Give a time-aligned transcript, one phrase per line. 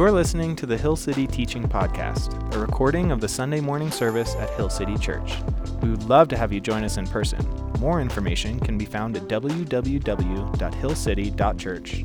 [0.00, 4.34] You're listening to the Hill City Teaching Podcast, a recording of the Sunday morning service
[4.36, 5.34] at Hill City Church.
[5.82, 7.46] We would love to have you join us in person.
[7.80, 12.04] More information can be found at www.hillcity.church.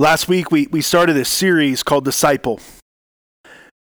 [0.00, 2.58] Last week, we, we started a series called Disciple.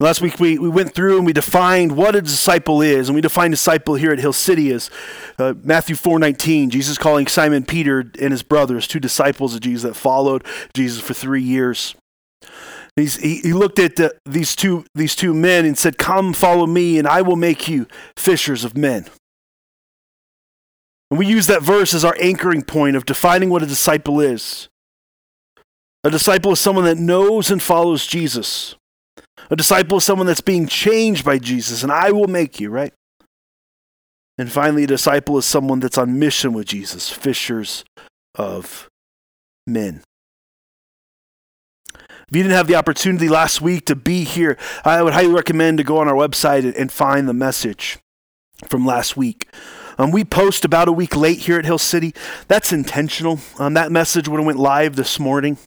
[0.01, 3.21] Last week, we, we went through and we defined what a disciple is, and we
[3.21, 4.89] defined disciple here at Hill City as
[5.37, 9.93] uh, Matthew 4.19, Jesus calling Simon Peter and his brothers, two disciples of Jesus that
[9.93, 10.43] followed
[10.73, 11.93] Jesus for three years.
[12.95, 16.65] He's, he, he looked at the, these, two, these two men and said, Come, follow
[16.65, 17.85] me, and I will make you
[18.17, 19.05] fishers of men.
[21.11, 24.67] And we use that verse as our anchoring point of defining what a disciple is.
[26.03, 28.75] A disciple is someone that knows and follows Jesus.
[29.49, 32.93] A disciple is someone that's being changed by Jesus, and I will make you, right?
[34.37, 37.83] And finally, a disciple is someone that's on mission with Jesus, fishers
[38.35, 38.89] of
[39.67, 40.03] men.
[41.93, 45.79] If you didn't have the opportunity last week to be here, I would highly recommend
[45.79, 47.99] to go on our website and find the message
[48.67, 49.47] from last week.
[49.97, 52.13] Um, we post about a week late here at Hill City.
[52.47, 53.39] That's intentional.
[53.59, 55.57] Um, that message would have went live this morning.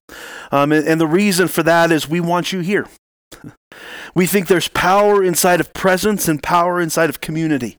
[0.51, 2.87] Um, and, and the reason for that is we want you here.
[4.15, 7.77] We think there's power inside of presence and power inside of community.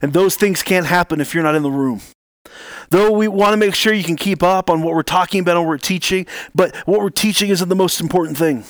[0.00, 2.00] And those things can't happen if you're not in the room.
[2.90, 5.56] Though we want to make sure you can keep up on what we're talking about
[5.56, 8.64] and what we're teaching, but what we're teaching isn't the most important thing.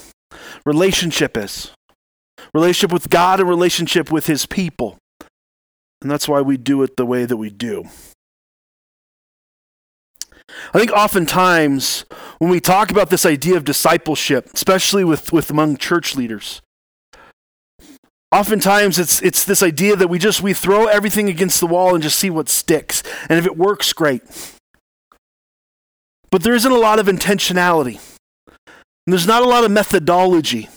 [0.65, 1.71] Relationship is.
[2.53, 4.99] Relationship with God and relationship with His people.
[6.01, 7.85] And that's why we do it the way that we do.
[10.73, 12.05] I think oftentimes
[12.39, 16.63] when we talk about this idea of discipleship, especially with, with among church leaders,
[18.33, 22.03] oftentimes it's it's this idea that we just we throw everything against the wall and
[22.03, 23.03] just see what sticks.
[23.29, 24.23] And if it works, great.
[26.31, 28.01] But there isn't a lot of intentionality.
[28.47, 30.69] And there's not a lot of methodology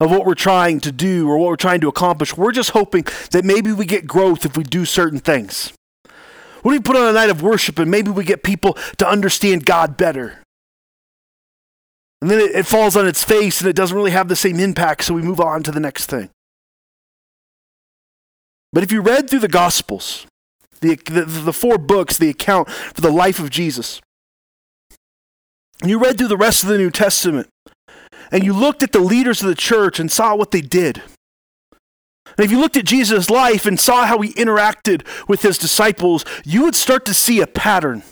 [0.00, 2.36] of what we're trying to do or what we're trying to accomplish.
[2.36, 5.72] We're just hoping that maybe we get growth if we do certain things.
[6.66, 9.08] What do we put on a night of worship and maybe we get people to
[9.08, 10.42] understand God better?
[12.20, 14.58] And then it, it, falls on its face and it doesn't really have the same
[14.58, 16.28] impact, so we move on to the next thing.
[18.72, 20.26] But if you read through the Gospels,
[20.80, 24.00] the, the, the four books, the account for the life of Jesus,
[25.82, 27.46] and you read through the rest of the New Testament,
[28.32, 31.00] and you looked at the leaders of the church and saw what they did,
[32.36, 36.24] and if you looked at Jesus' life and saw how he interacted with his disciples,
[36.44, 38.02] you would start to see a pattern.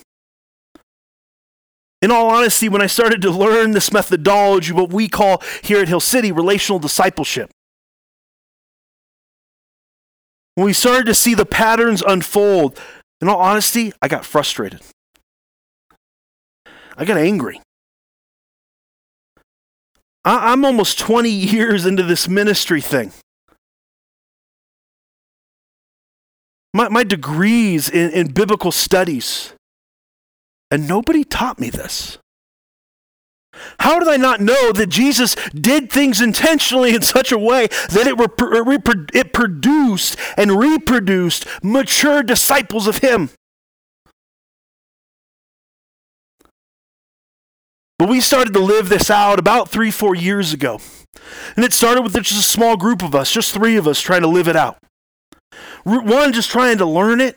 [2.01, 5.89] In all honesty, when I started to learn this methodology, what we call here at
[5.89, 7.51] Hill City relational discipleship,
[10.55, 12.79] when we started to see the patterns unfold,
[13.21, 14.81] in all honesty, I got frustrated.
[16.97, 17.61] I got angry.
[20.25, 23.13] I'm almost 20 years into this ministry thing.
[26.75, 29.55] My, my degrees in, in biblical studies.
[30.71, 32.19] And nobody taught me this.
[33.79, 38.07] How did I not know that Jesus did things intentionally in such a way that
[38.07, 43.31] it, it produced and reproduced mature disciples of Him?
[48.01, 50.81] But we started to live this out about three, four years ago.
[51.55, 54.23] And it started with just a small group of us, just three of us trying
[54.23, 54.79] to live it out.
[55.85, 57.37] One, just trying to learn it.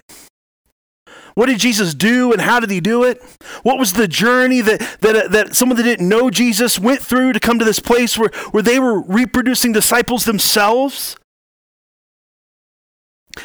[1.38, 3.22] What did Jesus do and how did he do it?
[3.62, 7.34] What was the journey that, that, uh, that someone that didn't know Jesus went through
[7.34, 11.16] to come to this place where, where they were reproducing disciples themselves?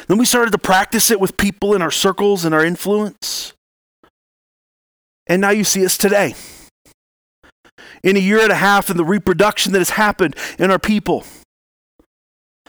[0.07, 3.53] Then we started to practice it with people in our circles and our influence.
[5.27, 6.33] And now you see us today.
[8.03, 11.25] In a year and a half, in the reproduction that has happened in our people.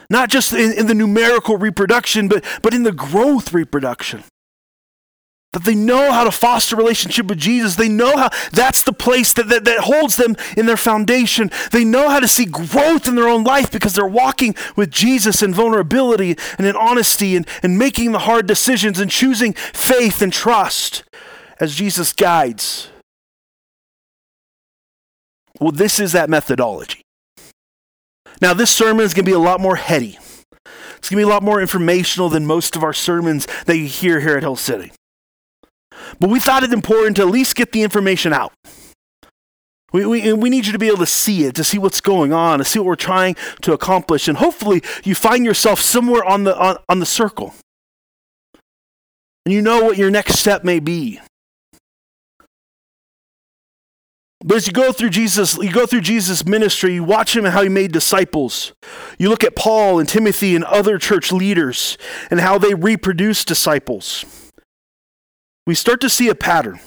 [0.09, 4.23] Not just in, in the numerical reproduction, but, but in the growth reproduction
[5.55, 7.77] that they know how to foster relationship with Jesus.
[7.77, 11.49] They know how that's the place that, that, that, holds them in their foundation.
[11.71, 15.41] They know how to see growth in their own life because they're walking with Jesus
[15.41, 20.33] in vulnerability and in honesty and, and making the hard decisions and choosing faith and
[20.33, 21.05] trust
[21.61, 22.89] as Jesus guides.
[25.61, 27.04] Well, this is that methodology.
[28.41, 30.17] Now, this sermon is going to be a lot more heady.
[30.97, 33.87] It's going to be a lot more informational than most of our sermons that you
[33.87, 34.91] hear here at Hill City.
[36.19, 38.53] But we thought it important to at least get the information out.
[39.93, 42.33] We, we, we need you to be able to see it, to see what's going
[42.33, 44.27] on, to see what we're trying to accomplish.
[44.27, 47.53] And hopefully, you find yourself somewhere on the, on, on the circle.
[49.45, 51.21] And you know what your next step may be.
[54.41, 57.53] But as you go through Jesus, you go through Jesus' ministry, you watch him and
[57.53, 58.73] how he made disciples.
[59.17, 61.97] You look at Paul and Timothy and other church leaders
[62.29, 64.25] and how they reproduce disciples.
[65.65, 66.79] We start to see a pattern.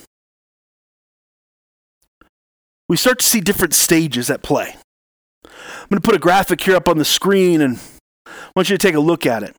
[2.89, 4.77] We start to see different stages at play.
[5.45, 7.81] I'm going to put a graphic here up on the screen and
[8.27, 9.57] I want you to take a look at it.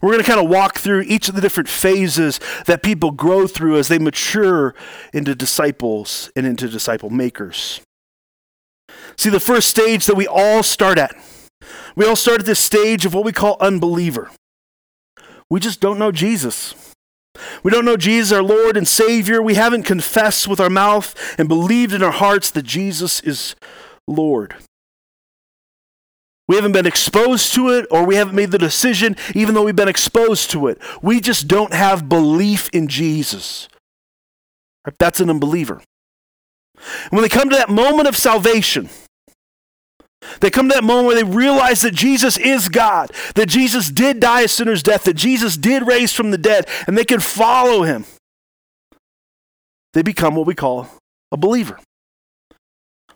[0.00, 3.46] We're going to kind of walk through each of the different phases that people grow
[3.46, 4.74] through as they mature
[5.12, 7.80] into disciples and into disciple makers.
[9.16, 11.14] See, the first stage that we all start at,
[11.96, 14.30] we all start at this stage of what we call unbeliever.
[15.50, 16.74] We just don't know Jesus.
[17.62, 19.42] We don't know Jesus, our Lord and Savior.
[19.42, 23.54] We haven't confessed with our mouth and believed in our hearts that Jesus is
[24.06, 24.56] Lord.
[26.48, 29.76] We haven't been exposed to it, or we haven't made the decision, even though we've
[29.76, 30.80] been exposed to it.
[31.02, 33.68] We just don't have belief in Jesus.
[34.98, 35.82] That's an unbeliever.
[36.76, 38.88] And when they come to that moment of salvation,
[40.40, 44.20] they come to that moment where they realize that Jesus is God, that Jesus did
[44.20, 47.82] die a sinner's death, that Jesus did raise from the dead, and they can follow
[47.82, 48.04] him.
[49.92, 50.88] They become what we call
[51.30, 51.78] a believer.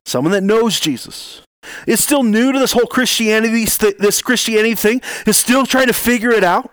[0.04, 1.42] Someone that knows Jesus,
[1.86, 3.64] is still new to this whole Christianity,
[3.98, 6.70] this Christianity thing, is still trying to figure it out.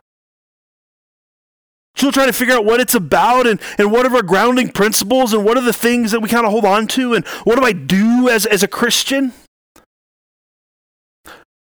[1.96, 5.34] Still trying to figure out what it's about and, and what are our grounding principles
[5.34, 7.66] and what are the things that we kind of hold on to and what do
[7.66, 9.34] I do as, as a Christian?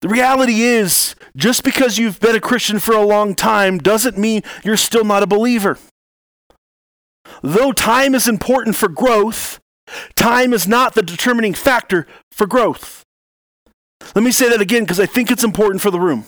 [0.01, 4.43] The reality is, just because you've been a Christian for a long time doesn't mean
[4.63, 5.77] you're still not a believer.
[7.43, 9.59] Though time is important for growth,
[10.15, 13.03] time is not the determining factor for growth.
[14.15, 16.25] Let me say that again because I think it's important for the room.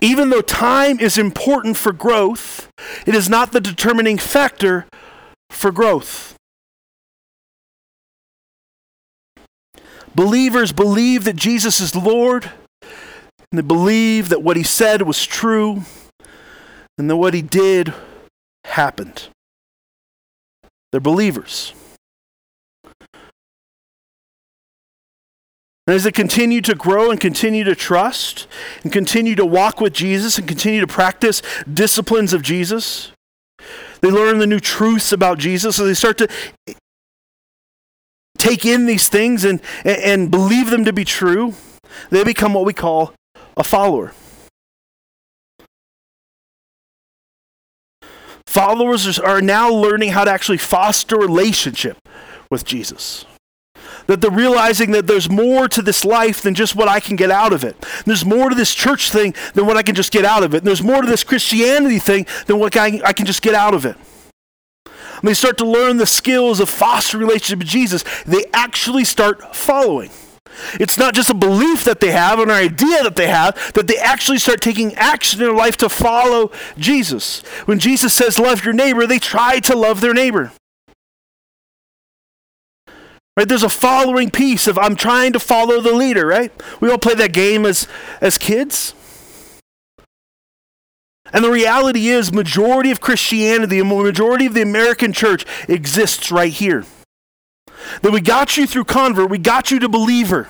[0.00, 2.68] Even though time is important for growth,
[3.06, 4.86] it is not the determining factor
[5.50, 6.36] for growth.
[10.14, 12.50] Believers believe that Jesus is Lord,
[12.82, 15.82] and they believe that what he said was true,
[16.98, 17.92] and that what he did
[18.64, 19.28] happened.
[20.90, 21.72] They're believers.
[25.86, 28.48] And as they continue to grow and continue to trust
[28.82, 31.42] and continue to walk with Jesus and continue to practice
[31.72, 33.12] disciplines of Jesus,
[34.00, 35.76] they learn the new truths about Jesus.
[35.76, 36.28] So they start to
[38.38, 41.54] take in these things and, and believe them to be true.
[42.10, 43.14] They become what we call
[43.56, 44.12] a follower.
[48.46, 51.98] Followers are now learning how to actually foster relationship
[52.50, 53.24] with Jesus.
[54.06, 57.30] That they're realizing that there's more to this life than just what I can get
[57.30, 57.76] out of it.
[58.04, 60.58] There's more to this church thing than what I can just get out of it.
[60.58, 63.84] And there's more to this Christianity thing than what I, can just get out of
[63.84, 63.96] it.
[64.84, 68.04] And they start to learn the skills of foster relationship with Jesus.
[68.24, 70.10] They actually start following.
[70.74, 73.96] It's not just a belief that they have, an idea that they have, that they
[73.96, 77.40] actually start taking action in their life to follow Jesus.
[77.66, 80.52] When Jesus says, Love your neighbor, they try to love their neighbor.
[83.36, 83.46] Right?
[83.46, 86.50] There's a following piece of I'm trying to follow the leader, right?
[86.80, 87.86] We all play that game as,
[88.20, 88.94] as kids.
[91.32, 96.52] And the reality is, majority of Christianity, a majority of the American church exists right
[96.52, 96.86] here.
[98.02, 100.48] That we got you through convert, we got you to believer.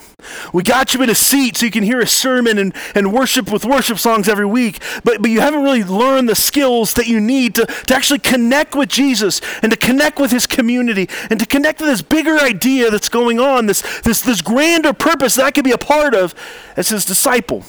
[0.53, 3.53] We got you in a seat so you can hear a sermon and, and worship
[3.53, 7.21] with worship songs every week, but, but you haven't really learned the skills that you
[7.21, 11.47] need to, to actually connect with Jesus and to connect with his community and to
[11.47, 15.51] connect with this bigger idea that's going on, this, this, this grander purpose that I
[15.51, 16.35] can be a part of
[16.77, 17.65] as his disciple.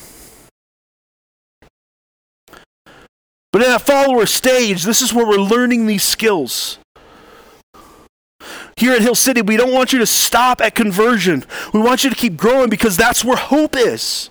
[3.51, 6.79] But in that follower stage, this is where we're learning these skills.
[8.77, 11.43] Here at Hill City, we don't want you to stop at conversion.
[11.73, 14.29] We want you to keep growing because that's where hope is.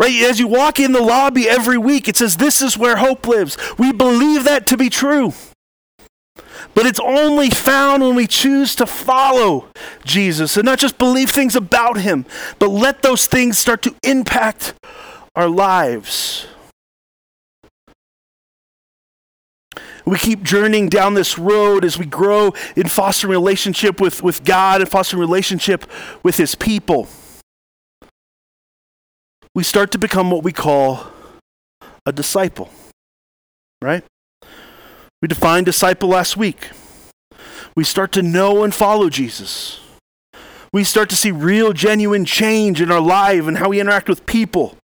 [0.00, 0.22] Right?
[0.24, 3.56] As you walk in the lobby every week, it says, This is where hope lives.
[3.78, 5.32] We believe that to be true.
[6.74, 9.68] But it's only found when we choose to follow
[10.04, 12.26] Jesus and not just believe things about him,
[12.58, 14.74] but let those things start to impact
[15.34, 16.46] our lives.
[20.06, 24.80] We keep journeying down this road as we grow in fostering relationship with, with God
[24.80, 25.84] and fostering relationship
[26.22, 27.08] with His people.
[29.54, 31.08] We start to become what we call
[32.04, 32.70] a disciple,
[33.82, 34.04] right?
[35.20, 36.70] We defined disciple last week.
[37.74, 39.80] We start to know and follow Jesus.
[40.72, 44.24] We start to see real, genuine change in our life and how we interact with
[44.26, 44.76] people.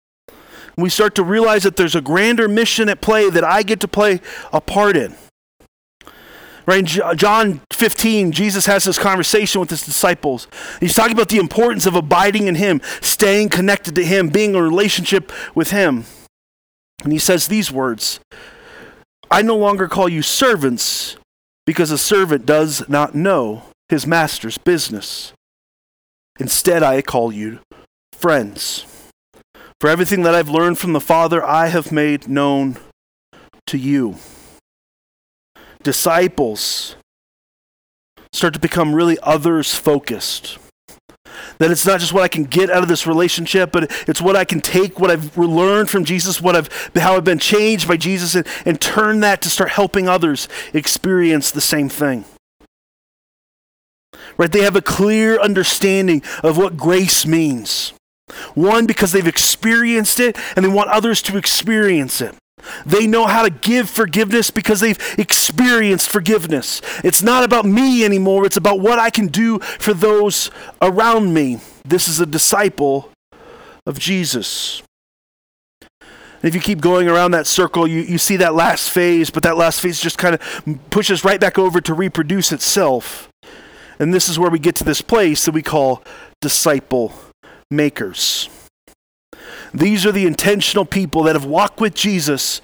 [0.76, 3.88] We start to realize that there's a grander mission at play that I get to
[3.88, 4.20] play
[4.52, 5.14] a part in.
[6.66, 10.46] Right, in John 15, Jesus has this conversation with his disciples.
[10.78, 14.56] He's talking about the importance of abiding in him, staying connected to him, being in
[14.56, 16.04] a relationship with him.
[17.02, 18.20] And he says these words
[19.30, 21.16] I no longer call you servants
[21.66, 25.32] because a servant does not know his master's business.
[26.38, 27.60] Instead, I call you
[28.12, 28.86] friends.
[29.80, 32.76] For everything that I've learned from the Father, I have made known
[33.66, 34.16] to you.
[35.82, 36.96] Disciples
[38.30, 40.58] start to become really others focused.
[41.56, 44.36] That it's not just what I can get out of this relationship, but it's what
[44.36, 47.96] I can take, what I've learned from Jesus, what I've, how I've been changed by
[47.96, 52.26] Jesus, and, and turn that to start helping others experience the same thing.
[54.36, 54.52] Right?
[54.52, 57.94] They have a clear understanding of what grace means.
[58.54, 62.34] One, because they've experienced it and they want others to experience it.
[62.84, 66.80] They know how to give forgiveness because they've experienced forgiveness.
[67.04, 71.60] It's not about me anymore, it's about what I can do for those around me.
[71.84, 73.10] This is a disciple
[73.86, 74.82] of Jesus.
[76.42, 79.58] If you keep going around that circle, you, you see that last phase, but that
[79.58, 83.28] last phase just kind of pushes right back over to reproduce itself.
[83.98, 86.02] And this is where we get to this place that we call
[86.40, 87.12] disciple
[87.70, 88.48] makers.
[89.72, 92.60] These are the intentional people that have walked with Jesus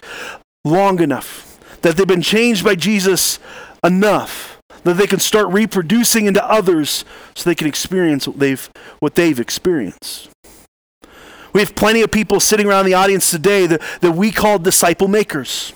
[0.65, 3.39] long enough, that they've been changed by Jesus
[3.85, 8.71] enough that they can start reproducing into others so they can experience what they've,
[9.01, 10.29] what they've experienced.
[11.53, 15.09] We have plenty of people sitting around the audience today that, that we call disciple
[15.09, 15.73] makers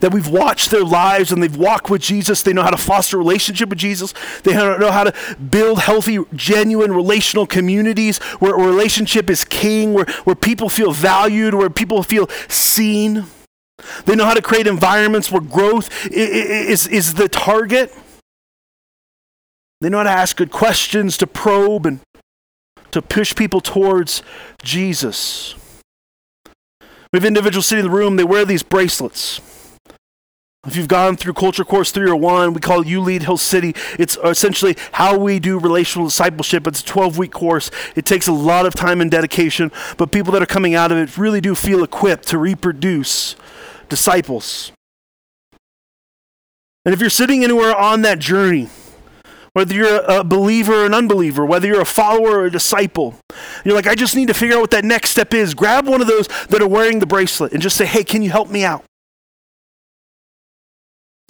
[0.00, 2.42] that we've watched their lives and they've walked with Jesus.
[2.42, 4.14] They know how to foster relationship with Jesus.
[4.42, 10.06] They know how to build healthy, genuine relational communities where a relationship is king, where,
[10.24, 13.24] where people feel valued, where people feel seen.
[14.04, 17.94] They know how to create environments where growth is, is the target.
[19.80, 22.00] They know how to ask good questions, to probe, and
[22.90, 24.22] to push people towards
[24.62, 25.54] Jesus.
[27.12, 29.40] We have individuals sitting in the room, they wear these bracelets.
[30.66, 33.74] If you've gone through Culture Course 301, we call You Lead Hill City.
[33.98, 36.66] It's essentially how we do relational discipleship.
[36.66, 37.70] It's a 12 week course.
[37.96, 40.98] It takes a lot of time and dedication, but people that are coming out of
[40.98, 43.36] it really do feel equipped to reproduce
[43.88, 44.70] disciples.
[46.84, 48.68] And if you're sitting anywhere on that journey,
[49.54, 53.14] whether you're a believer or an unbeliever, whether you're a follower or a disciple,
[53.64, 55.54] you're like, I just need to figure out what that next step is.
[55.54, 58.30] Grab one of those that are wearing the bracelet and just say, hey, can you
[58.30, 58.84] help me out?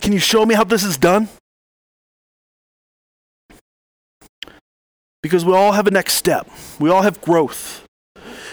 [0.00, 1.28] Can you show me how this is done?
[5.23, 7.85] Because we all have a next step, we all have growth.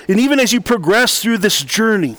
[0.09, 2.17] And even as you progress through this journey,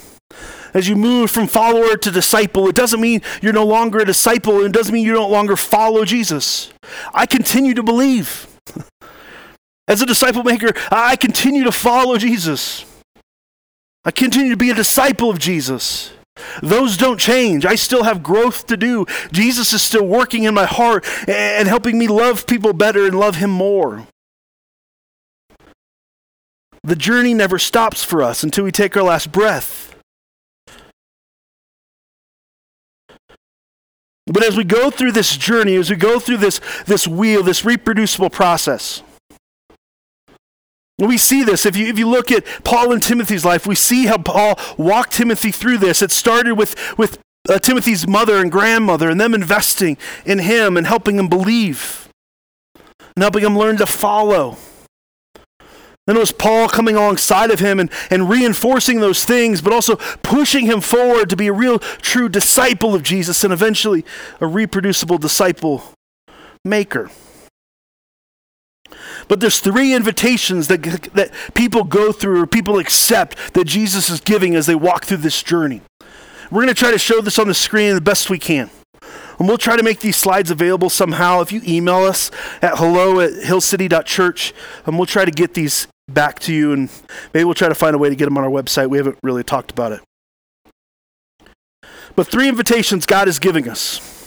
[0.74, 4.58] as you move from follower to disciple, it doesn't mean you're no longer a disciple,
[4.58, 6.72] and it doesn't mean you no longer follow Jesus.
[7.12, 8.46] I continue to believe.
[9.88, 12.84] As a disciple maker, I continue to follow Jesus.
[14.04, 16.12] I continue to be a disciple of Jesus.
[16.62, 17.64] Those don't change.
[17.64, 19.06] I still have growth to do.
[19.32, 23.36] Jesus is still working in my heart and helping me love people better and love
[23.36, 24.06] Him more.
[26.82, 29.94] The journey never stops for us until we take our last breath.
[34.26, 37.64] But as we go through this journey, as we go through this, this wheel, this
[37.64, 39.02] reproducible process,
[40.98, 41.64] we see this.
[41.64, 45.12] If you, if you look at Paul and Timothy's life, we see how Paul walked
[45.12, 46.02] Timothy through this.
[46.02, 50.86] It started with, with uh, Timothy's mother and grandmother and them investing in him and
[50.86, 52.08] helping him believe
[52.74, 54.56] and helping him learn to follow.
[56.06, 59.96] Then it was Paul coming alongside of him and, and reinforcing those things, but also
[60.22, 64.06] pushing him forward to be a real, true disciple of Jesus and eventually
[64.40, 65.84] a reproducible disciple
[66.64, 67.10] maker.
[69.28, 70.82] But there's three invitations that,
[71.14, 75.18] that people go through or people accept that Jesus is giving as they walk through
[75.18, 75.82] this journey.
[76.50, 78.70] We're going to try to show this on the screen the best we can.
[79.38, 81.40] And we'll try to make these slides available somehow.
[81.42, 82.30] If you email us
[82.60, 84.52] at hello at hillcity.church,
[84.84, 86.90] and we'll try to get these back to you, and
[87.32, 88.88] maybe we'll try to find a way to get them on our website.
[88.88, 90.00] We haven't really talked about it.
[92.16, 94.17] But three invitations God is giving us.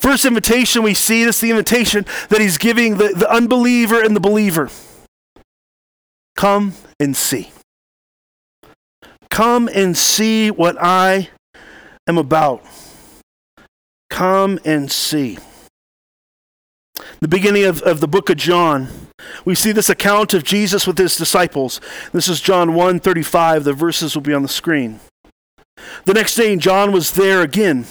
[0.00, 4.16] First invitation we see, this is the invitation that he's giving the, the unbeliever and
[4.16, 4.70] the believer.
[6.36, 7.52] Come and see.
[9.28, 11.28] Come and see what I
[12.06, 12.64] am about.
[14.08, 15.36] Come and see.
[17.20, 18.88] The beginning of, of the book of John,
[19.44, 21.78] We see this account of Jesus with his disciples.
[22.12, 23.64] This is John 1 35.
[23.64, 25.00] The verses will be on the screen.
[26.06, 27.84] The next day, John was there again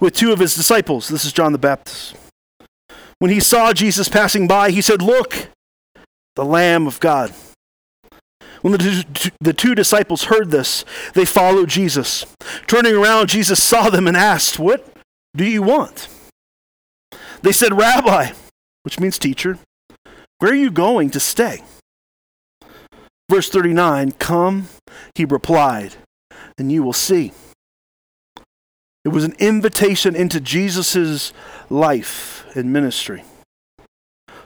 [0.00, 1.08] with two of his disciples.
[1.08, 2.16] This is John the Baptist.
[3.18, 5.48] When he saw Jesus passing by, he said, Look,
[6.36, 7.32] the Lamb of God.
[8.62, 12.24] When the, the two disciples heard this, they followed Jesus.
[12.66, 14.86] Turning around, Jesus saw them and asked, What
[15.36, 16.08] do you want?
[17.42, 18.32] They said, Rabbi,
[18.82, 19.58] which means teacher,
[20.38, 21.62] where are you going to stay?
[23.30, 24.68] Verse 39 Come,
[25.14, 25.96] he replied,
[26.58, 27.32] and you will see.
[29.04, 31.32] It was an invitation into Jesus'
[31.68, 33.24] life and ministry.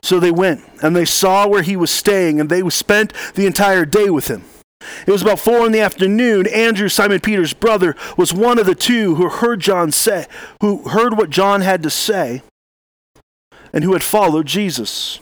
[0.03, 3.85] So they went and they saw where he was staying, and they spent the entire
[3.85, 4.45] day with him.
[5.07, 6.47] It was about four in the afternoon.
[6.47, 10.27] Andrew, Simon Peter's brother, was one of the two who heard John say,
[10.61, 12.43] who heard what John had to say,
[13.73, 15.21] and who had followed Jesus.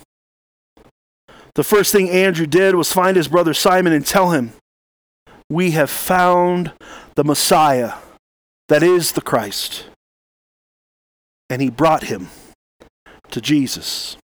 [1.55, 4.53] The first thing Andrew did was find his brother Simon and tell him,
[5.49, 6.73] We have found
[7.15, 7.95] the Messiah,
[8.69, 9.87] that is the Christ.
[11.49, 12.29] And he brought him
[13.31, 14.17] to Jesus.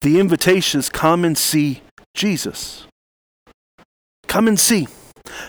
[0.00, 1.82] The invitation is come and see
[2.14, 2.86] Jesus.
[4.28, 4.86] Come and see.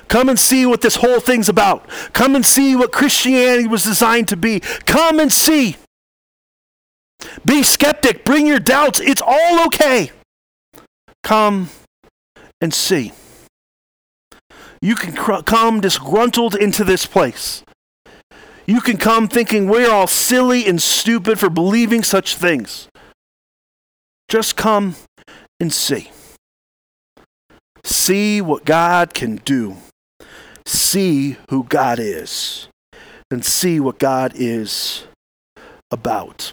[0.08, 1.88] Come and see what this whole thing's about.
[2.13, 4.62] Come and see what Christianity was designed to be.
[4.86, 5.75] Come and see.
[7.44, 8.24] Be skeptic.
[8.24, 9.00] Bring your doubts.
[9.00, 10.12] It's all okay.
[11.24, 11.70] Come
[12.62, 13.12] and see.
[14.82, 17.64] You can cr- come disgruntled into this place.
[18.67, 22.88] You can come thinking we're all silly and stupid for believing such things.
[24.27, 24.95] Just come
[25.60, 26.12] and see.
[27.84, 29.77] See what God can do.
[30.65, 32.67] See who God is.
[33.29, 35.05] And see what God is
[35.91, 36.51] about.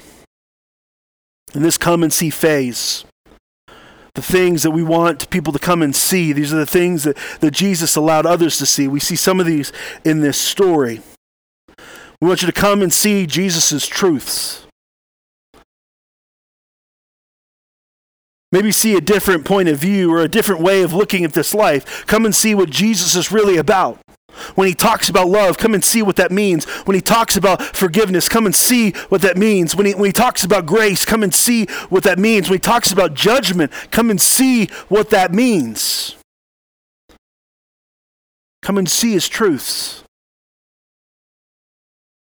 [1.54, 3.04] In this come and see phase,
[4.14, 7.16] the things that we want people to come and see, these are the things that,
[7.40, 8.88] that Jesus allowed others to see.
[8.88, 9.72] We see some of these
[10.04, 11.00] in this story.
[12.22, 14.64] We want you to come and see Jesus' truths.
[18.52, 21.52] Maybe see a different point of view or a different way of looking at this
[21.52, 22.06] life.
[22.06, 23.98] Come and see what Jesus is really about.
[24.54, 26.64] When he talks about love, come and see what that means.
[26.84, 29.74] When he talks about forgiveness, come and see what that means.
[29.74, 32.48] When he, when he talks about grace, come and see what that means.
[32.48, 36.14] When he talks about judgment, come and see what that means.
[38.62, 40.01] Come and see his truths.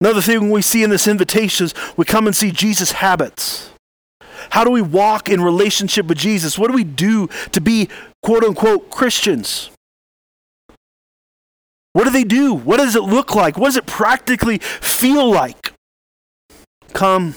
[0.00, 3.70] Another thing we see in this invitation is we come and see Jesus' habits.
[4.50, 6.58] How do we walk in relationship with Jesus?
[6.58, 7.88] What do we do to be
[8.22, 9.70] quote unquote Christians?
[11.92, 12.54] What do they do?
[12.54, 13.58] What does it look like?
[13.58, 15.72] What does it practically feel like?
[16.92, 17.34] Come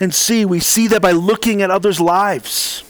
[0.00, 0.44] and see.
[0.44, 2.82] We see that by looking at others' lives.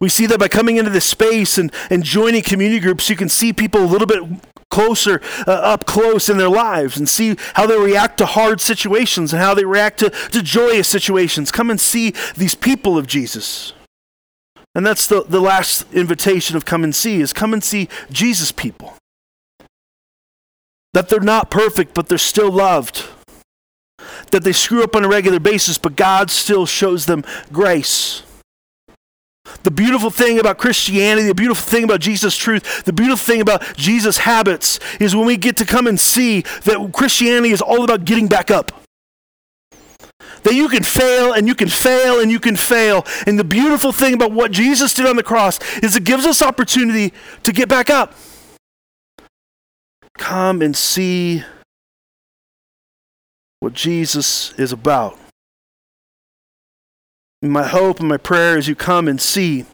[0.00, 3.28] We see that by coming into this space and, and joining community groups, you can
[3.28, 4.22] see people a little bit
[4.70, 9.32] closer, uh, up close in their lives and see how they react to hard situations
[9.32, 11.50] and how they react to, to joyous situations.
[11.50, 13.72] Come and see these people of Jesus.
[14.74, 18.52] And that's the, the last invitation of come and see is come and see Jesus
[18.52, 18.94] people.
[20.94, 23.04] That they're not perfect, but they're still loved.
[24.30, 28.22] That they screw up on a regular basis, but God still shows them grace.
[29.62, 33.76] The beautiful thing about Christianity, the beautiful thing about Jesus' truth, the beautiful thing about
[33.76, 38.04] Jesus' habits is when we get to come and see that Christianity is all about
[38.04, 38.72] getting back up.
[40.42, 43.04] That you can fail and you can fail and you can fail.
[43.26, 46.42] And the beautiful thing about what Jesus did on the cross is it gives us
[46.42, 48.14] opportunity to get back up.
[50.16, 51.44] Come and see
[53.60, 55.18] what Jesus is about.
[57.40, 59.64] My hope and my prayer as you come and see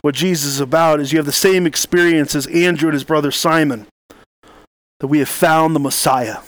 [0.00, 3.30] what Jesus is about is you have the same experience as Andrew and his brother
[3.30, 3.86] Simon
[5.00, 6.38] that we have found the Messiah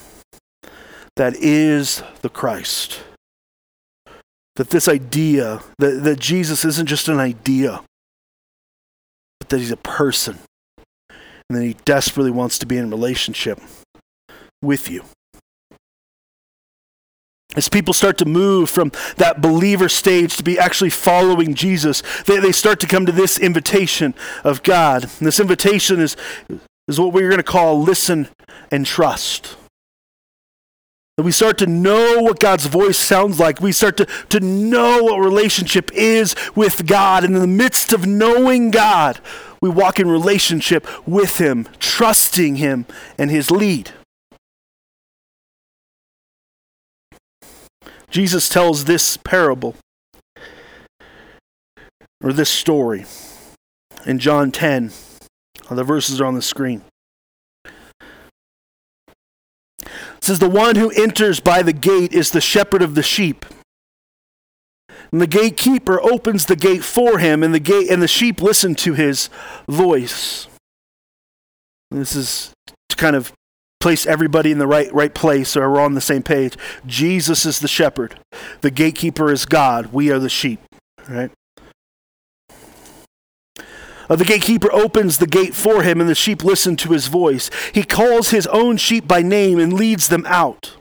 [1.17, 3.01] that is the Christ.
[4.57, 7.83] That this idea, that, that Jesus isn't just an idea,
[9.41, 10.39] but that he's a person
[11.49, 13.61] and that he desperately wants to be in relationship
[14.63, 15.05] with you.
[17.57, 22.39] As people start to move from that believer stage to be actually following Jesus, they,
[22.39, 24.15] they start to come to this invitation
[24.45, 25.05] of God.
[25.05, 26.17] And this invitation is,
[26.87, 28.29] is what we're going to call listen
[28.71, 29.57] and trust.
[31.17, 33.59] That we start to know what God's voice sounds like.
[33.59, 37.25] We start to, to know what relationship is with God.
[37.25, 39.19] And in the midst of knowing God,
[39.63, 42.85] we walk in relationship with Him, trusting Him
[43.17, 43.93] and His lead.
[48.17, 49.77] Jesus tells this parable.
[52.25, 53.05] or this story
[54.07, 54.91] in John 10.
[55.71, 56.81] The verses are on the screen.
[57.67, 57.73] It
[60.23, 63.45] says, The one who enters by the gate is the shepherd of the sheep.
[65.13, 68.75] And the gatekeeper opens the gate for him, and the gate and the sheep listen
[68.77, 69.29] to his
[69.69, 70.49] voice.
[71.91, 72.55] And this is
[72.89, 73.35] to kind of
[73.87, 76.57] place everybody in the right right place or we're on the same page.
[76.87, 78.19] Jesus is the shepherd.
[78.61, 79.93] The gatekeeper is God.
[79.93, 80.59] We are the sheep.
[81.09, 81.31] Right?
[84.11, 87.49] Uh, the gatekeeper opens the gate for him, and the sheep listen to his voice.
[87.73, 90.75] He calls his own sheep by name and leads them out.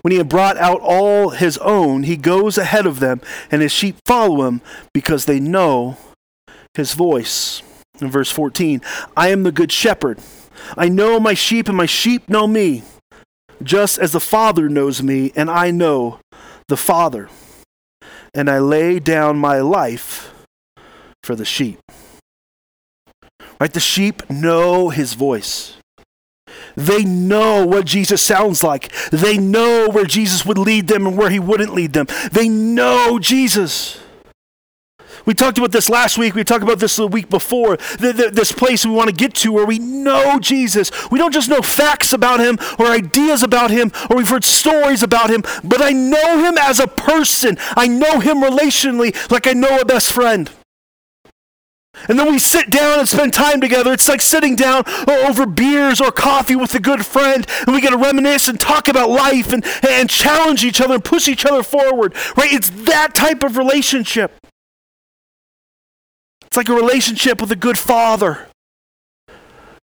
[0.00, 3.72] When he had brought out all his own, he goes ahead of them, and his
[3.72, 4.62] sheep follow him
[4.94, 5.98] because they know
[6.72, 7.62] his voice.
[8.00, 8.80] In verse 14,
[9.14, 10.18] I am the good shepherd.
[10.76, 12.82] I know my sheep, and my sheep know me,
[13.62, 16.20] just as the Father knows me, and I know
[16.68, 17.28] the Father.
[18.34, 20.34] And I lay down my life
[21.22, 21.78] for the sheep.
[23.58, 23.72] Right?
[23.72, 25.76] The sheep know his voice.
[26.76, 28.92] They know what Jesus sounds like.
[29.10, 32.06] They know where Jesus would lead them and where he wouldn't lead them.
[32.30, 33.98] They know Jesus.
[35.26, 36.34] We talked about this last week.
[36.34, 37.76] We talked about this the week before.
[37.76, 40.90] The, the, this place we want to get to where we know Jesus.
[41.10, 45.02] We don't just know facts about him or ideas about him or we've heard stories
[45.02, 47.58] about him, but I know him as a person.
[47.76, 50.50] I know him relationally like I know a best friend.
[52.08, 53.92] And then we sit down and spend time together.
[53.92, 57.90] It's like sitting down over beers or coffee with a good friend, and we get
[57.90, 61.62] to reminisce and talk about life and, and challenge each other and push each other
[61.62, 62.14] forward.
[62.36, 62.52] Right?
[62.52, 64.32] It's that type of relationship.
[66.56, 68.46] It's like a relationship with a good father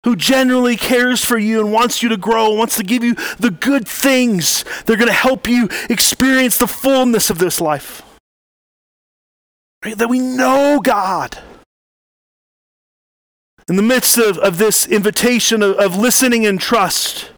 [0.04, 3.52] who genuinely cares for you and wants you to grow, wants to give you the
[3.52, 4.64] good things.
[4.64, 8.02] that are going to help you experience the fullness of this life.
[9.86, 9.96] Right?
[9.96, 11.38] That we know God
[13.70, 17.30] in the midst of, of this invitation of, of listening and trust,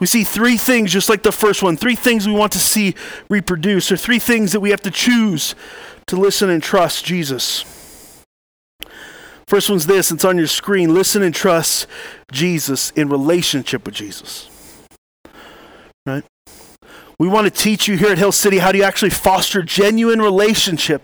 [0.00, 2.94] we see three things, just like the first one, three things we want to see
[3.30, 5.54] reproduced, or three things that we have to choose
[6.06, 7.64] to listen and trust Jesus.
[9.46, 10.94] First one's this, it's on your screen.
[10.94, 11.86] Listen and trust
[12.30, 14.48] Jesus in relationship with Jesus.
[16.06, 16.24] Right?
[17.18, 20.20] We want to teach you here at Hill City how do you actually foster genuine
[20.20, 21.02] relationship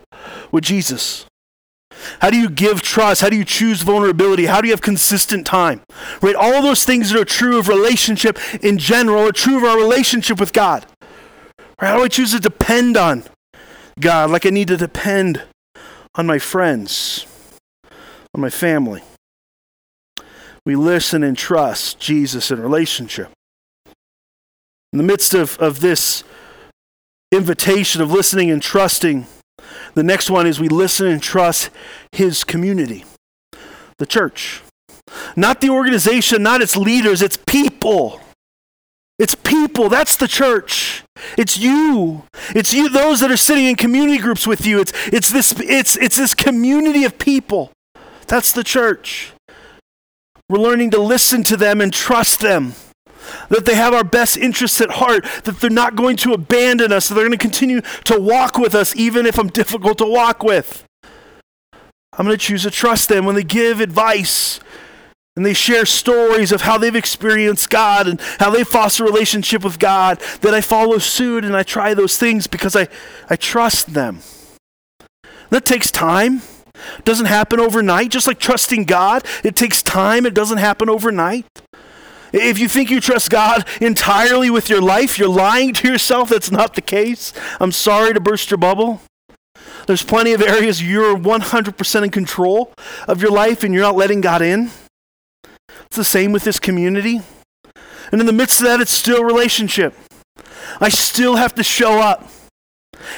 [0.50, 1.26] with Jesus.
[2.20, 3.20] How do you give trust?
[3.20, 4.46] How do you choose vulnerability?
[4.46, 5.82] How do you have consistent time?
[6.22, 6.34] Right?
[6.34, 10.40] All those things that are true of relationship in general are true of our relationship
[10.40, 10.86] with God.
[11.80, 11.88] Right?
[11.88, 13.24] How do I choose to depend on
[14.00, 15.42] God like I need to depend
[16.14, 17.26] on my friends,
[18.34, 19.02] on my family?
[20.64, 23.30] We listen and trust Jesus in relationship.
[24.92, 26.24] In the midst of, of this
[27.32, 29.26] invitation of listening and trusting,
[29.94, 31.70] the next one is we listen and trust
[32.12, 33.04] his community,
[33.98, 34.62] the church.
[35.36, 38.20] Not the organization, not its leaders, it's people.
[39.18, 39.88] It's people.
[39.88, 41.02] That's the church.
[41.36, 42.24] It's you.
[42.50, 44.80] It's you, those that are sitting in community groups with you.
[44.80, 47.72] It's, it's, this, it's, it's this community of people.
[48.28, 49.32] That's the church.
[50.48, 52.74] We're learning to listen to them and trust them
[53.48, 57.08] that they have our best interests at heart, that they're not going to abandon us,
[57.08, 60.42] that they're going to continue to walk with us even if I'm difficult to walk
[60.42, 60.84] with.
[62.18, 64.60] I'm going to choose to trust them when they give advice
[65.38, 69.78] and they share stories of how they've experienced God and how they foster relationship with
[69.78, 72.88] God, that I follow suit and I try those things because I,
[73.30, 74.18] I trust them.
[75.50, 76.42] That takes time.
[76.98, 78.10] It doesn't happen overnight.
[78.10, 80.26] Just like trusting God, it takes time.
[80.26, 81.46] It doesn't happen overnight.
[82.32, 86.30] If you think you trust God entirely with your life, you're lying to yourself.
[86.30, 87.32] That's not the case.
[87.60, 89.02] I'm sorry to burst your bubble.
[89.86, 92.72] There's plenty of areas you're 100% in control
[93.06, 94.72] of your life and you're not letting God in.
[95.86, 97.22] It's the same with this community.
[98.10, 99.94] And in the midst of that, it's still relationship.
[100.80, 102.28] I still have to show up.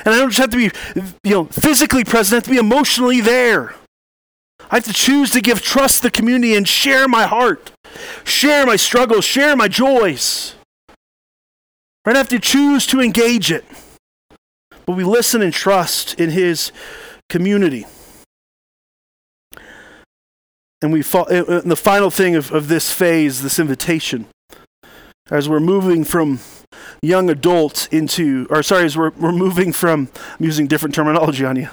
[0.04, 0.70] And I don't just have to be,
[1.24, 3.74] you know, physically present, I have to be emotionally there.
[4.70, 7.72] I have to choose to give trust to the community and share my heart,
[8.24, 10.54] share my struggles, share my joys.
[12.04, 12.14] Right?
[12.14, 13.64] I have to choose to engage it.
[14.86, 16.72] But we listen and trust in His
[17.28, 17.86] community.
[20.83, 24.27] And we fall, and the final thing of, of this phase, this invitation,
[25.31, 26.40] as we're moving from
[27.03, 31.57] young adult into, or sorry, as we're, we're moving from, I'm using different terminology on
[31.57, 31.69] you.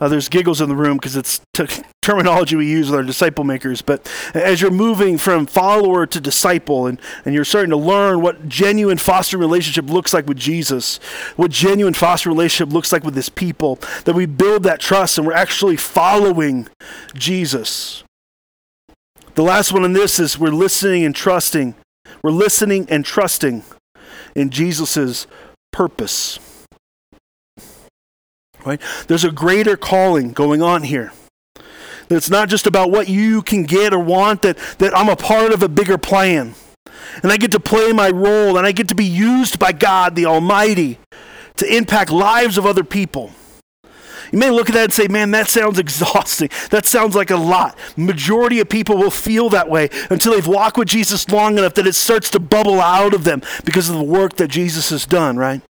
[0.00, 1.66] Uh, there's giggles in the room because it's t-
[2.02, 3.82] terminology we use with our disciple makers.
[3.82, 8.48] But as you're moving from follower to disciple and, and you're starting to learn what
[8.48, 10.98] genuine foster relationship looks like with Jesus,
[11.36, 15.26] what genuine foster relationship looks like with his people, that we build that trust and
[15.26, 16.68] we're actually following
[17.14, 18.01] Jesus.
[19.34, 21.74] The last one in this is we're listening and trusting.
[22.22, 23.64] We're listening and trusting
[24.34, 25.26] in Jesus'
[25.72, 26.38] purpose.
[28.64, 28.80] Right?
[29.08, 31.12] There's a greater calling going on here.
[32.10, 35.52] It's not just about what you can get or want, that, that I'm a part
[35.52, 36.54] of a bigger plan.
[37.22, 40.14] And I get to play my role and I get to be used by God
[40.14, 40.98] the Almighty
[41.56, 43.32] to impact lives of other people.
[44.32, 46.48] You may look at that and say, man, that sounds exhausting.
[46.70, 47.78] That sounds like a lot.
[47.96, 51.86] Majority of people will feel that way until they've walked with Jesus long enough that
[51.86, 55.36] it starts to bubble out of them because of the work that Jesus has done,
[55.36, 55.60] right?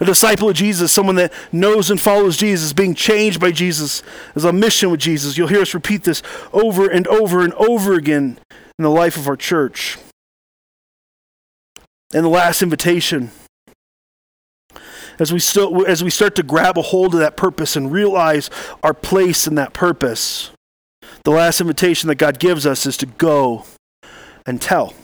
[0.00, 4.04] A disciple of Jesus, someone that knows and follows Jesus, being changed by Jesus,
[4.36, 5.36] is on mission with Jesus.
[5.36, 8.38] You'll hear us repeat this over and over and over again
[8.78, 9.98] in the life of our church.
[12.14, 13.32] And the last invitation
[15.18, 18.50] as we, still, as we start to grab a hold of that purpose and realize
[18.82, 20.50] our place in that purpose,
[21.24, 23.64] the last invitation that God gives us is to go
[24.46, 24.94] and tell.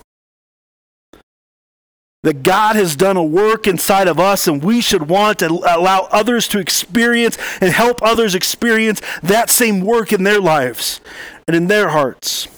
[2.23, 6.09] That God has done a work inside of us, and we should want to allow
[6.11, 11.03] others to experience and help others experience that same work in their lives
[11.47, 12.49] and in their hearts.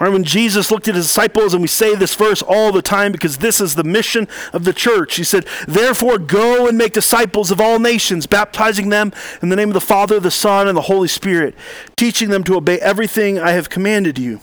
[0.00, 3.10] Or when Jesus looked at his disciples, and we say this verse all the time
[3.10, 5.16] because this is the mission of the church.
[5.16, 9.68] He said, Therefore, go and make disciples of all nations, baptizing them in the name
[9.68, 11.54] of the Father, the Son, and the Holy Spirit,
[11.96, 14.40] teaching them to obey everything I have commanded you.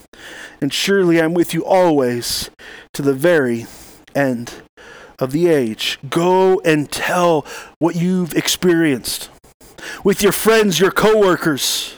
[0.60, 2.50] And surely I'm with you always
[2.94, 3.66] to the very
[4.14, 4.54] end
[5.20, 6.00] of the age.
[6.10, 7.46] Go and tell
[7.80, 9.30] what you've experienced
[10.04, 11.96] with your friends, your coworkers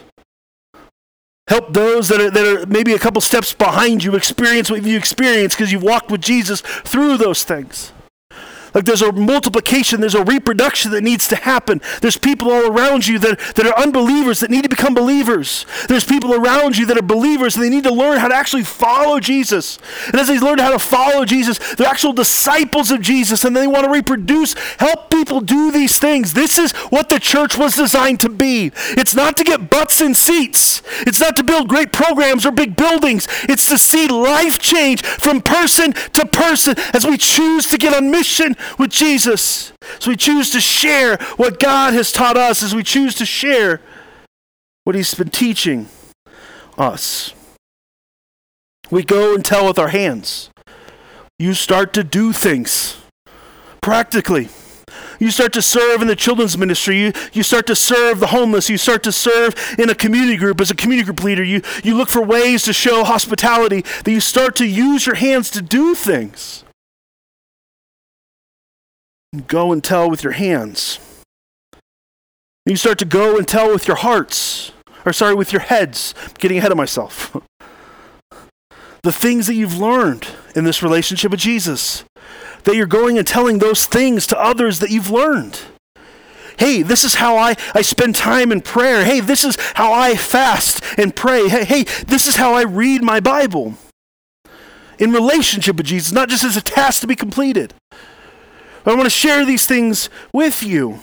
[1.48, 4.98] Help those that are, that are maybe a couple steps behind you experience what you
[4.98, 7.94] experienced because you've walked with Jesus through those things.
[8.74, 11.82] Like there's a multiplication, there's a reproduction that needs to happen.
[12.02, 15.66] There's people all around you that, that are unbelievers that need to become believers.
[15.88, 18.64] There's people around you that are believers and they need to learn how to actually
[18.64, 19.80] follow Jesus.
[20.08, 23.68] And as they learn how to follow Jesus, they're actual disciples of Jesus and they
[23.68, 26.34] want to reproduce, help people do these things.
[26.34, 28.72] This is what the church was designed to be.
[28.92, 32.76] It's not to get butts in seats, it's not to build great programs or big
[32.76, 33.28] buildings.
[33.44, 38.12] It's to see life change from person to person as we choose to get on
[38.12, 39.74] mission with Jesus.
[40.00, 43.82] So we choose to share what God has taught us as we choose to share
[44.84, 45.90] what He's been teaching
[46.78, 47.34] us.
[48.90, 50.50] We go and tell with our hands.
[51.40, 52.98] You start to do things
[53.82, 54.50] practically.
[55.20, 57.00] You start to serve in the children's ministry.
[57.00, 58.70] You, you start to serve the homeless.
[58.70, 61.44] You start to serve in a community group as a community group leader.
[61.44, 65.50] You, you look for ways to show hospitality, that you start to use your hands
[65.52, 66.64] to do things.
[69.46, 71.00] Go and tell with your hands.
[72.66, 74.72] You start to go and tell with your hearts,
[75.06, 76.14] or sorry, with your heads.
[76.40, 77.36] Getting ahead of myself.
[79.04, 82.04] the things that you've learned in this relationship with Jesus.
[82.64, 85.62] That you're going and telling those things to others that you've learned.
[86.58, 89.06] Hey, this is how I, I spend time in prayer.
[89.06, 91.48] Hey, this is how I fast and pray.
[91.48, 93.76] Hey, hey, this is how I read my Bible.
[95.00, 97.76] In relationship with Jesus, not just as a task to be completed.
[98.88, 101.00] I want to share these things with you.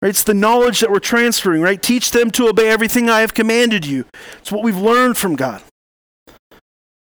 [0.00, 0.10] Right?
[0.10, 1.82] It's the knowledge that we're transferring, right?
[1.82, 4.04] Teach them to obey everything I have commanded you.
[4.38, 5.62] It's what we've learned from God.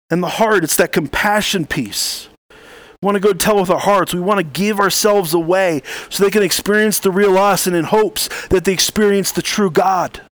[0.08, 2.28] And the heart, it's that compassion piece.
[2.48, 4.14] We want to go tell with our hearts.
[4.14, 7.84] We want to give ourselves away so they can experience the real us and in
[7.84, 10.22] hopes that they experience the true God.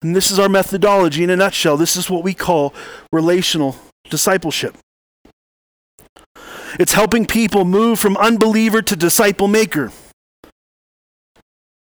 [0.00, 1.76] And this is our methodology in a nutshell.
[1.76, 2.72] This is what we call
[3.12, 3.76] relational
[4.08, 4.76] discipleship.
[6.78, 9.92] It's helping people move from unbeliever to disciple maker.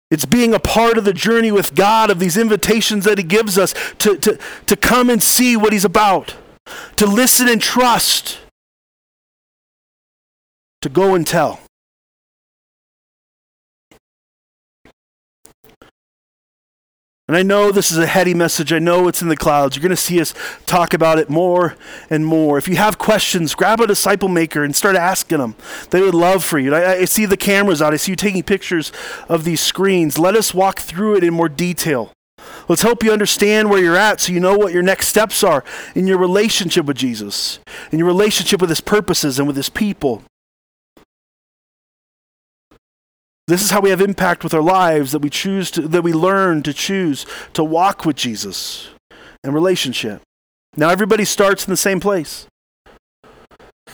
[0.09, 3.57] It's being a part of the journey with God, of these invitations that He gives
[3.57, 6.35] us to, to, to come and see what He's about,
[6.97, 8.39] to listen and trust,
[10.81, 11.59] to go and tell.
[17.27, 18.71] And I know this is a heady message.
[18.71, 19.75] I know it's in the clouds.
[19.75, 20.33] You're going to see us
[20.65, 21.75] talk about it more
[22.09, 22.57] and more.
[22.57, 25.55] If you have questions, grab a disciple maker and start asking them.
[25.89, 26.73] They would love for you.
[26.73, 27.93] I, I, see the cameras out.
[27.93, 28.93] I see you taking pictures
[29.27, 30.17] of these screens.
[30.17, 32.13] Let us walk through it in more detail.
[32.69, 35.65] Let's help you understand where you're at so you know what your next steps are
[35.95, 37.59] in your relationship with Jesus,
[37.91, 40.23] in your relationship with his purposes and with his people.
[43.47, 46.11] This is how we have impact with our lives that we choose to, that we
[46.11, 48.89] learn to choose to walk with Jesus
[49.43, 50.21] and relationship.
[50.75, 52.45] Now everybody starts in the same place.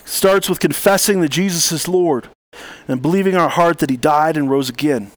[0.04, 2.28] Starts with confessing that Jesus is Lord
[2.88, 5.12] and believing in our heart that he died and rose again.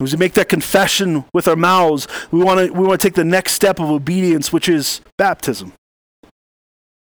[0.00, 3.14] As we make that confession with our mouths, we want to we want to take
[3.14, 5.72] the next step of obedience, which is baptism.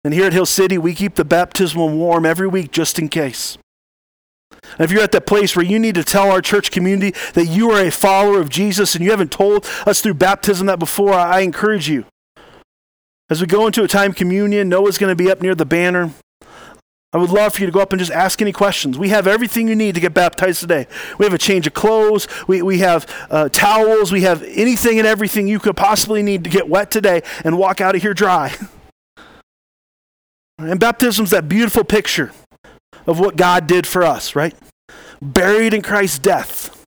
[0.05, 3.59] And here at Hill City, we keep the baptismal warm every week just in case.
[4.73, 7.47] And if you're at that place where you need to tell our church community that
[7.47, 11.15] you are a follower of Jesus and you haven't told us through baptism that before,
[11.15, 12.05] I encourage you.
[13.29, 16.13] As we go into a time communion, Noah's going to be up near the banner.
[17.13, 18.99] I would love for you to go up and just ask any questions.
[18.99, 20.87] We have everything you need to get baptized today.
[21.19, 25.07] We have a change of clothes, we, we have uh, towels, we have anything and
[25.07, 28.55] everything you could possibly need to get wet today and walk out of here dry.
[30.59, 32.33] and baptism's that beautiful picture
[33.07, 34.55] of what God did for us, right?
[35.23, 36.85] Buried in Christ's death,